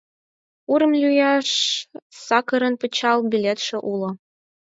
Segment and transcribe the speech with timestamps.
[0.71, 1.49] Урым лӱяш
[2.25, 4.09] Сакарын пычал билетше уло.